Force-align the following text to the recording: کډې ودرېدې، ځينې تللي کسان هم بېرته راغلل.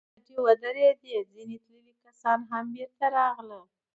کډې 0.25 0.35
ودرېدې، 0.45 1.15
ځينې 1.31 1.57
تللي 1.65 1.93
کسان 2.05 2.39
هم 2.49 2.65
بېرته 2.75 3.05
راغلل. 3.17 3.63